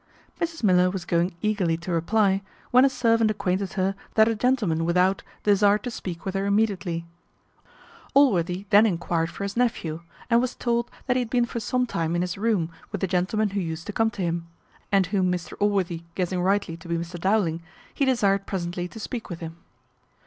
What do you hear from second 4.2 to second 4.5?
a